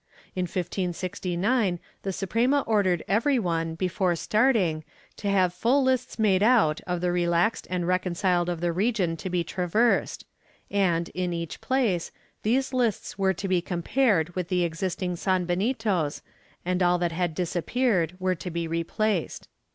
In 0.35 0.45
1569 0.45 1.79
the 2.01 2.11
Suprema 2.11 2.61
ordered 2.65 3.03
every 3.07 3.37
one, 3.37 3.75
before 3.75 4.15
starting, 4.15 4.83
to 5.17 5.29
have 5.29 5.53
full 5.53 5.83
lists 5.83 6.17
made 6.17 6.41
out 6.41 6.81
of 6.87 7.01
the 7.01 7.11
relaxed 7.11 7.67
and 7.69 7.87
reconciled 7.87 8.49
of 8.49 8.61
the 8.61 8.71
region 8.73 9.15
to 9.17 9.29
be 9.29 9.43
traversed 9.43 10.25
and, 10.71 11.09
in 11.09 11.33
each 11.33 11.61
place, 11.61 12.11
these 12.41 12.73
lists 12.73 13.19
were 13.19 13.35
to 13.35 13.47
be 13.47 13.61
compared 13.61 14.33
with 14.35 14.47
the 14.47 14.63
existing 14.63 15.17
sanbenitos 15.17 16.23
and 16.65 16.81
all 16.81 16.97
that 16.97 17.11
had 17.11 17.35
disappeared 17.35 18.15
were 18.19 18.33
to 18.33 18.49
be 18.49 18.67
replaced. 18.67 19.49